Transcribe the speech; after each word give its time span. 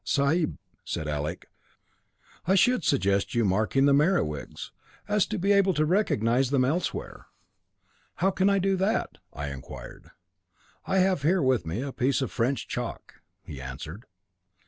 'Sahib,' 0.03 0.57
said 0.83 1.07
Alec 1.07 1.45
'I 2.47 2.55
should 2.55 2.83
suggest 2.83 3.35
your 3.35 3.45
marking 3.45 3.85
the 3.85 3.93
Merewigs, 3.93 4.71
so 4.71 5.13
as 5.13 5.27
to 5.27 5.37
be 5.37 5.51
able 5.51 5.75
to 5.75 5.85
recognise 5.85 6.49
them 6.49 6.65
elsewhere.' 6.65 7.27
'How 8.15 8.31
can 8.31 8.49
I 8.49 8.57
do 8.57 8.75
that?' 8.77 9.19
I 9.31 9.49
inquired. 9.49 10.09
'I 10.87 10.97
have 10.97 11.21
here 11.21 11.43
with 11.43 11.67
me 11.67 11.83
a 11.83 11.93
piece 11.93 12.23
of 12.23 12.31
French 12.31 12.67
chalk,' 12.67 13.21
he 13.43 13.61
answered. 13.61 14.05